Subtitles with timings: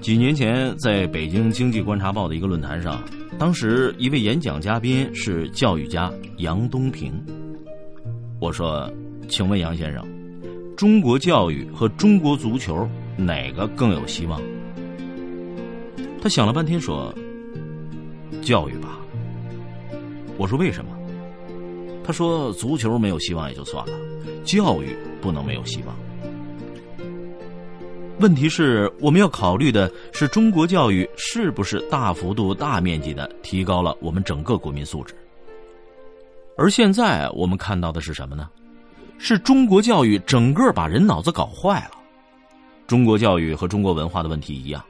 [0.00, 3.02] 几年前，在北京经济观察报的一个论坛上，
[3.38, 7.12] 当时一位演讲嘉宾是教育家杨东平。
[8.40, 8.90] 我说
[9.28, 10.06] ：“请问杨先生，
[10.76, 14.40] 中国教育和中国足球哪个更有希望？”
[16.22, 17.12] 他想了半天说
[18.40, 19.00] ：“教育吧。”
[20.38, 20.90] 我说：“为什么？”
[22.04, 23.92] 他说：“足球没有希望也就算了，
[24.44, 25.94] 教育不能没有希望。”
[28.20, 35.14] 问题是，我们要考虑的是中国教育是不是大幅度、大面积的提高了我们整个国民素质。
[36.56, 38.48] 而现在我们看到的是什么呢？
[39.18, 41.92] 是中国教育整个把人脑子搞坏了。
[42.88, 44.84] 中国教育和中国文化的问题一样，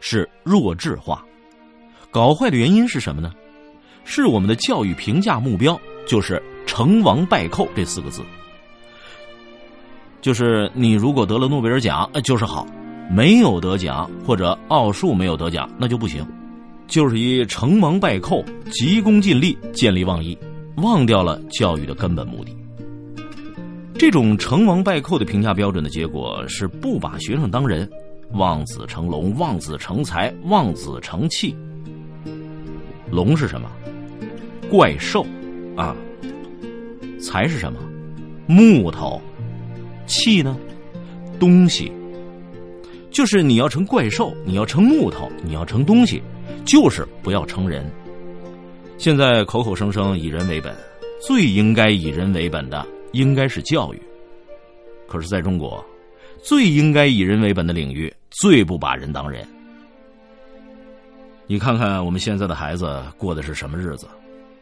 [0.00, 1.24] 是弱智化。
[2.10, 3.32] 搞坏的原因是什么呢？
[4.04, 8.22] 是我们的教育评价目标就是“成王败寇”这四个字。
[10.24, 12.66] 就是你如果得了诺贝尔奖，就是好；
[13.10, 16.26] 没有得奖或者奥数没有得奖，那就不行。
[16.86, 20.34] 就是以成王败寇、急功近利、见利忘义，
[20.78, 22.56] 忘掉了教育的根本目的。
[23.98, 27.86] 这种成王败寇的评价标准的结果是不把学生当人，
[28.32, 31.54] 望子成龙、望子成才、望子成器。
[33.10, 33.70] 龙是什么？
[34.70, 35.26] 怪兽
[35.76, 35.94] 啊！
[37.20, 37.78] 才是什么？
[38.46, 39.20] 木头。
[40.06, 40.56] 气呢？
[41.38, 41.92] 东西，
[43.10, 46.22] 就是你要成怪兽，你要成木头，你要成东西，
[46.64, 47.90] 就是不要成人。
[48.98, 50.74] 现在口口声声以人为本，
[51.20, 54.00] 最应该以人为本的应该是教育。
[55.08, 55.84] 可是，在中国，
[56.42, 59.46] 最应该以人为本的领域，最不把人当人。
[61.46, 64.06] 你看看我们现在的孩子过的是什么日子？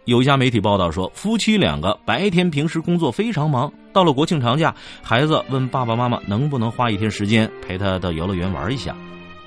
[0.04, 8.96] 有一家媒体报道说，夫妻两个白天平时工作非常忙，到了国庆长假，孩子问爸爸妈妈能不能花一天时间陪他到游乐园玩一下。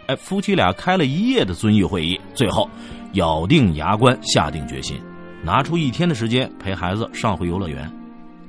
[0.08, 2.70] 哎，夫妻俩开了一夜的遵义会议，最后
[3.14, 4.98] 咬定牙关，下定决心，
[5.44, 7.92] 拿出一天的时间陪孩子上回游乐园。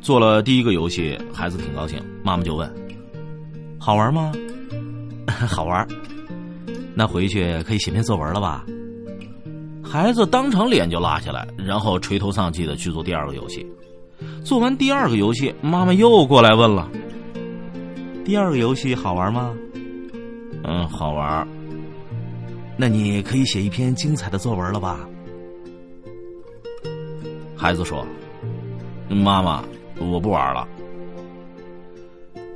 [0.01, 2.73] 做了第一个游戏，孩子挺高兴，妈妈就问
[3.81, 4.31] ：“好玩吗
[5.49, 5.85] ？”“好玩。
[6.95, 8.65] ”“那回去可以写篇作文了吧？”
[9.89, 13.65] 孩子当场脸就拉下来，然后垂头丧气的去做第二个游戏。
[14.45, 16.91] 做完第二个游戏，妈妈又过来问了
[18.25, 19.55] ：“第二个游戏好玩吗
[20.65, 21.47] ？”“嗯，好玩。
[22.77, 25.09] ”“那你可以写一篇精彩的作文了吧？”
[27.57, 28.05] 孩子说
[29.09, 29.65] ：“妈妈，
[29.99, 30.67] 我不玩了。”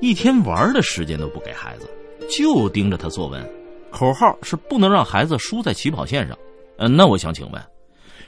[0.01, 1.89] 一天玩的时间都不给孩子，
[2.29, 3.49] 就盯着他作文。
[3.91, 6.37] 口号是不能让孩子输在起跑线上。
[6.81, 7.63] 嗯，那我想请问，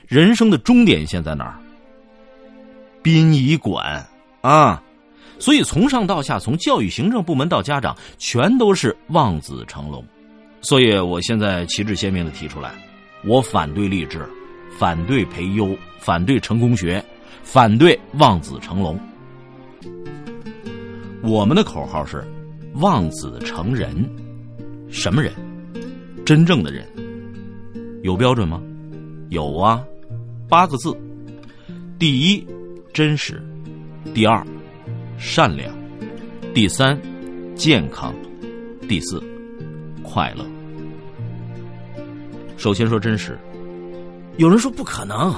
[0.07, 1.57] 人生的终点线在哪儿？
[3.01, 4.07] 殡仪馆
[4.41, 4.81] 啊！
[5.39, 10.05] 所以从上到下，从教育行政部门到家长，全都是望子成龙。
[10.61, 12.71] 所以我现在旗帜鲜明的提出来，
[13.25, 14.23] 我反对励志，
[14.77, 17.03] 反对培优，反对成功学，
[17.41, 18.99] 反对望子成龙。
[21.23, 22.23] 我们的口号是
[22.75, 24.07] 望子成人，
[24.91, 25.33] 什么人？
[26.23, 26.87] 真正的人。
[28.03, 28.61] 有标准吗？
[29.29, 29.81] 有啊，
[30.49, 30.93] 八个字：
[31.97, 32.45] 第一，
[32.93, 33.35] 真实；
[34.13, 34.45] 第二，
[35.17, 35.71] 善良；
[36.53, 36.99] 第三，
[37.55, 38.11] 健康；
[38.89, 39.23] 第四，
[40.03, 40.45] 快乐。
[42.57, 43.39] 首先说真实，
[44.35, 45.33] 有人说不可能，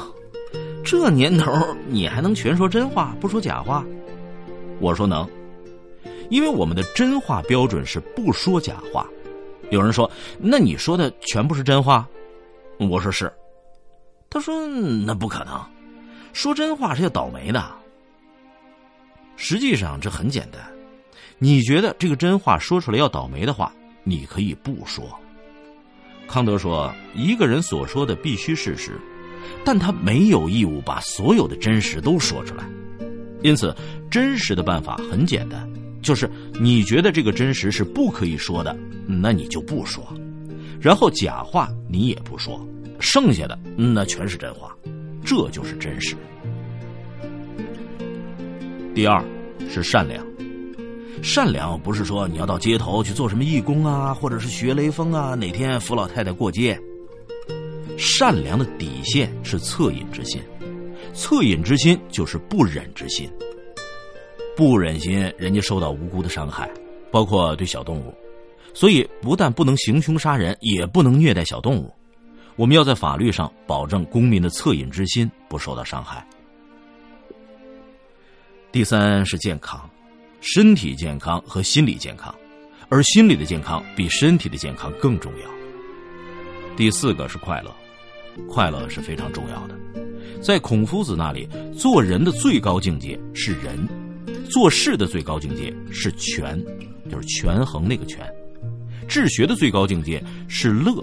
[0.83, 1.51] 这年头
[1.87, 3.85] 你还能全说真话不说假话？
[4.79, 5.29] 我说能，
[6.31, 9.07] 因为我们的真话标准是不说假话。
[9.69, 12.09] 有人说，那你说的全部是真话？
[12.77, 13.31] 我说是，
[14.29, 15.63] 他说那不可能，
[16.33, 17.63] 说真话是要倒霉的。
[19.37, 20.61] 实际上这很简单，
[21.39, 23.71] 你觉得这个真话说出来要倒霉的话，
[24.03, 25.05] 你可以不说。
[26.27, 28.99] 康德说，一个人所说的必须事实，
[29.63, 32.63] 但他没有义务把所有的真实都说出来。
[33.43, 33.75] 因此，
[34.09, 35.69] 真实的办法很简单，
[36.01, 36.29] 就是
[36.59, 38.75] 你觉得这个真实是不可以说的，
[39.05, 40.03] 那你就不说。
[40.79, 42.59] 然后假话你也不说，
[42.99, 44.75] 剩下的那全是真话，
[45.23, 46.15] 这就是真实。
[48.93, 49.23] 第二
[49.69, 50.25] 是善良，
[51.21, 56.79] 善良不是说你要到街头去做什么义工啊，或者是学雷锋啊，哪天扶老太太过街。
[57.97, 60.41] 善良的底线是恻隐之心，
[61.13, 63.29] 恻隐之心就是不忍之心。
[64.55, 66.69] 不忍心人家受到无辜的伤害，
[67.11, 68.13] 包括对小动物，
[68.75, 71.91] 所以不但不能行凶杀人，也不能虐待小动物。
[72.57, 76.25] 我们要在法律上保证公民的恻隐之心不受到伤害。
[78.71, 79.89] 第三是健康，
[80.41, 82.35] 身体健康和心理健康，
[82.89, 85.49] 而心理的健康比身体的健康更重要。
[86.75, 87.73] 第四个是快乐，
[88.49, 89.79] 快乐是非常重要的。
[90.41, 93.87] 在孔夫子那里，做人的最高境界是仁，
[94.49, 96.61] 做事的最高境界是权，
[97.09, 98.29] 就是权衡那个权。
[99.07, 100.93] 治学的最高境界是乐。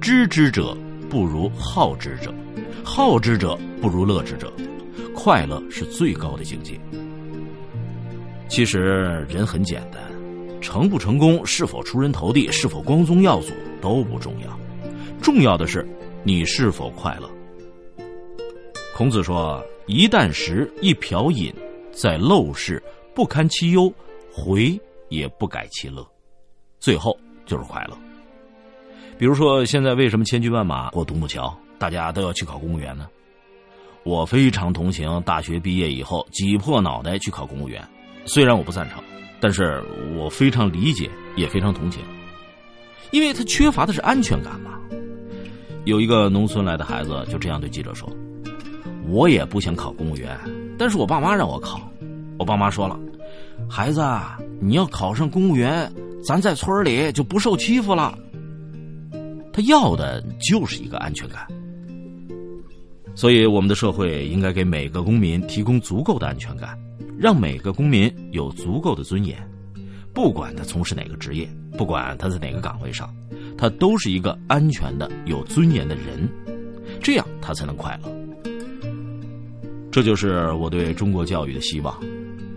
[0.00, 0.76] 知之者
[1.08, 2.32] 不如好之者，
[2.84, 4.52] 好之者不如乐之者。
[5.14, 6.78] 快乐是最高的境界。
[8.48, 8.78] 其实
[9.28, 10.00] 人很简单，
[10.60, 14.58] 成不成功，是否出人头地，是否光宗耀祖都不重要，
[15.20, 15.86] 重要的是
[16.22, 17.28] 你是否快乐。
[18.96, 21.52] 孔子说：“一旦食，一瓢饮，
[21.92, 22.82] 在陋室，
[23.14, 23.92] 不堪其忧，
[24.32, 26.06] 回也不改其乐。”
[26.88, 27.14] 最后
[27.44, 27.94] 就是快乐。
[29.18, 33.06] 比如说，现在为什么千军万马过独木桥，大家都要去考公务员呢？
[34.04, 37.86] 我非常同情大学毕业以后挤破脑袋去考公务员，
[38.24, 39.02] 虽然我不赞成，
[39.38, 39.84] 但是
[40.16, 42.02] 我非常理解，也非常同情，
[43.10, 44.80] 因为他缺乏的是安全感嘛。
[45.84, 48.08] 有一个农村来的孩子就这样对记者说
[49.10, 50.34] ：“我也不想考公务员，
[50.78, 51.82] 但是我爸妈让我考。
[52.38, 52.98] 我爸妈说了，
[53.68, 54.02] 孩子，
[54.58, 58.16] 你要考上公务员，咱在村里就不受欺负了。”
[59.52, 61.44] 他要的就是一个安全感，
[63.16, 66.78] 所以我们的社会应该给每个公民提供足够的安全感，
[67.18, 69.36] 让每个公民有足够的尊严，
[70.14, 73.12] 不管他从事哪个职业，不管他在哪个岗位上，
[73.56, 76.28] 他都是一个安全的、有尊严的人，
[77.02, 78.08] 这样他才能快乐。
[79.90, 81.98] 这就是我对中国教育的希望。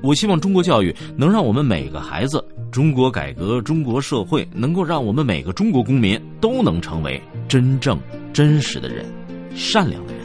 [0.04, 2.44] 我希望中国教育能让我们每个孩子。
[2.72, 8.00] 中国改革，中国社会能够让我们每个中国公民都能成为真正
[8.32, 9.06] 真实的人、
[9.54, 10.24] 善良的人、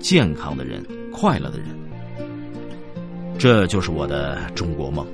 [0.00, 1.68] 健康的人、快乐的人。
[3.38, 5.06] 这就是我的中国梦。